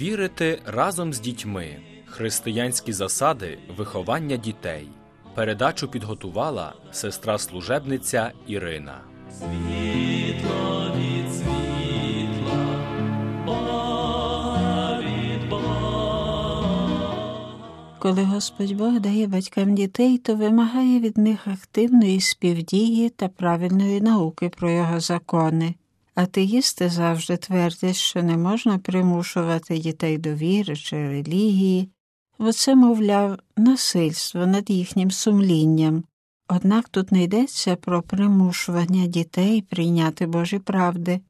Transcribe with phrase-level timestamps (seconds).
[0.00, 1.76] Вірити разом з дітьми,
[2.06, 4.88] християнські засади виховання дітей.
[5.34, 9.00] Передачу підготувала сестра служебниця Ірина.
[9.30, 12.84] Світло від світла,
[13.46, 16.64] Бога від Бога.
[17.98, 24.48] Коли Господь Бог дає батькам дітей, то вимагає від них активної співдії та правильної науки
[24.48, 25.74] про його закони.
[26.18, 31.88] Атеїсти завжди твердять, що не можна примушувати дітей до віри чи релігії,
[32.38, 36.04] бо це, мовляв, насильство над їхнім сумлінням.
[36.48, 41.20] Однак тут не йдеться про примушування дітей прийняти Божі правди,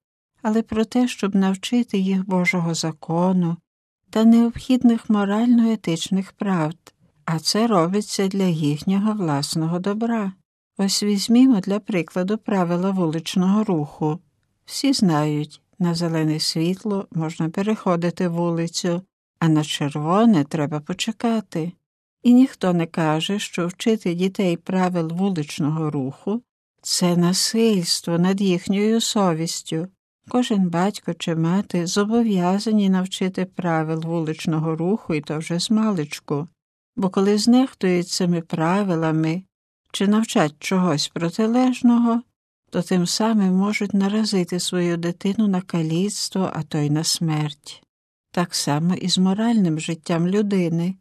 [0.42, 3.56] але про те, щоб навчити їх Божого закону
[4.10, 10.32] та необхідних морально-етичних правд, а це робиться для їхнього власного добра.
[10.78, 14.20] Ось візьмімо для прикладу правила вуличного руху.
[14.68, 19.02] Всі знають, на зелене світло можна переходити вулицю,
[19.38, 21.72] а на червоне треба почекати.
[22.22, 26.42] І ніхто не каже, що вчити дітей правил вуличного руху
[26.82, 29.88] це насильство над їхньою совістю.
[30.28, 35.70] Кожен батько чи мати зобов'язані навчити правил вуличного руху і то вже з
[36.96, 39.42] бо коли знехтують цими правилами
[39.92, 42.22] чи навчать чогось протилежного,
[42.70, 47.82] то тим самим можуть наразити свою дитину на каліцтво, а то й на смерть.
[48.32, 50.94] Так само і з моральним життям людини.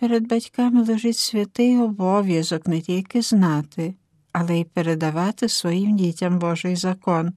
[0.00, 3.94] Перед батьками лежить святий обов'язок не тільки знати,
[4.32, 7.32] але й передавати своїм дітям Божий закон.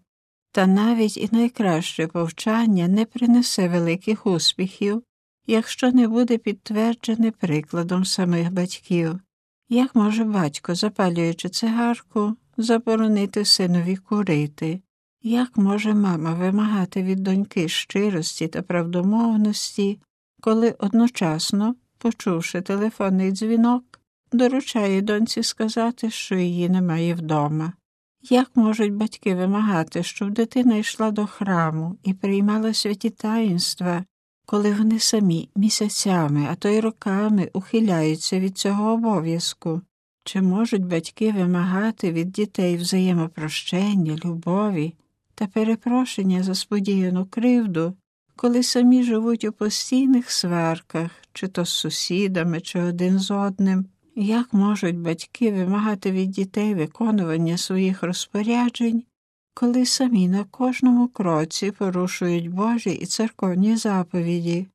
[0.51, 5.03] Та навіть і найкраще повчання не принесе великих успіхів,
[5.47, 9.19] якщо не буде підтверджене прикладом самих батьків.
[9.69, 14.81] Як може батько, запалюючи цигарку, заборонити синові курити?
[15.23, 19.99] Як може мама вимагати від доньки щирості та правдомовності,
[20.41, 23.99] коли одночасно, почувши телефонний дзвінок,
[24.31, 27.73] доручає доньці сказати, що її немає вдома?
[28.29, 34.05] Як можуть батьки вимагати, щоб дитина йшла до храму і приймала святі таїнства,
[34.45, 39.81] коли вони самі місяцями, а то й роками ухиляються від цього обов'язку?
[40.23, 44.93] Чи можуть батьки вимагати від дітей взаємопрощення, любові
[45.35, 47.93] та перепрошення за сподіяну кривду,
[48.35, 53.85] коли самі живуть у постійних сварках, чи то з сусідами, чи один з одним?
[54.15, 59.03] Як можуть батьки вимагати від дітей виконування своїх розпоряджень,
[59.53, 64.67] коли самі на кожному кроці порушують Божі і церковні заповіді?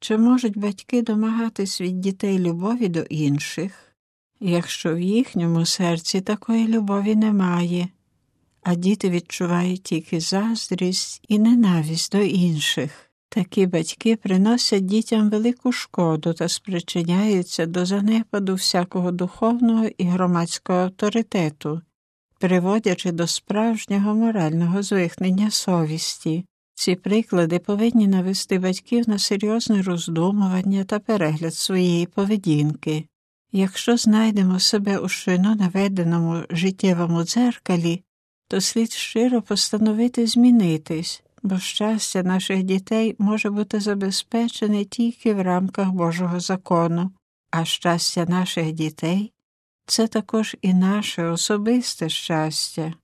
[0.00, 3.93] Чи можуть батьки домагатись від дітей любові до інших,
[4.50, 7.88] якщо в їхньому серці такої любові немає,
[8.62, 13.10] а діти відчувають тільки заздрість і ненависть до інших?
[13.28, 21.80] Такі батьки приносять дітям велику шкоду та спричиняються до занепаду всякого духовного і громадського авторитету,
[22.40, 26.44] приводячи до справжнього морального звихнення совісті.
[26.74, 33.04] Ці приклади повинні навести батьків на серйозне роздумування та перегляд своєї поведінки.
[33.56, 38.02] Якщо знайдемо себе у щойно наведеному життєвому дзеркалі,
[38.48, 45.90] то слід щиро постановити змінитись бо щастя наших дітей може бути забезпечене тільки в рамках
[45.90, 47.10] Божого закону,
[47.50, 49.32] а щастя наших дітей
[49.86, 52.94] це також і наше особисте щастя.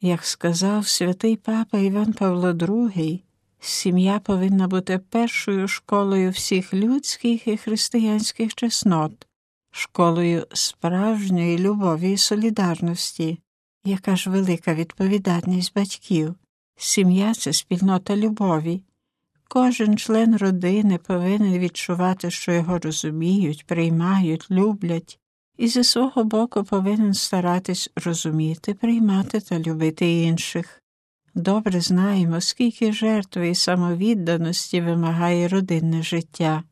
[0.00, 3.20] Як сказав святий папа Іван Павло II,
[3.60, 9.26] сім'я повинна бути першою школою всіх людських і християнських чеснот,
[9.76, 13.38] школою справжньої любові і солідарності,
[13.84, 16.34] яка ж велика відповідальність батьків.
[16.76, 18.82] Сім'я це спільнота любові.
[19.48, 25.18] Кожен член родини повинен відчувати, що його розуміють, приймають, люблять,
[25.56, 30.82] і зі свого боку повинен старатись розуміти, приймати та любити інших.
[31.34, 36.62] Добре знаємо, скільки жертви і самовідданості вимагає родинне життя.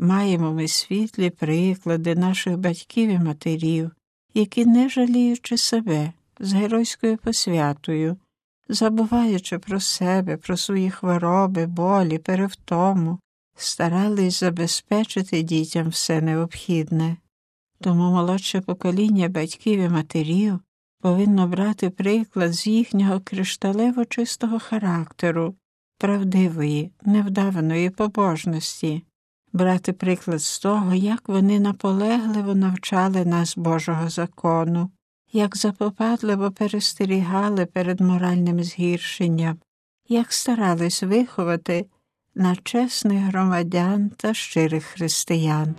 [0.00, 3.90] Маємо ми світлі приклади наших батьків і матерів,
[4.34, 8.16] які, не жаліючи себе, з геройською посвятою
[8.70, 13.18] забуваючи про себе, про свої хвороби, болі, перевтому,
[13.56, 17.16] старались забезпечити дітям все необхідне.
[17.80, 20.60] Тому молодше покоління батьків і матерів
[21.00, 25.54] повинно брати приклад з їхнього кришталево чистого характеру,
[25.98, 29.02] правдивої, невдаваної побожності,
[29.52, 34.90] брати приклад з того, як вони наполегливо навчали нас Божого закону,
[35.32, 39.58] як запопадливо перестерігали перед моральним згіршенням,
[40.08, 41.86] як старались виховати
[42.34, 45.74] на чесних громадян та щирих християн.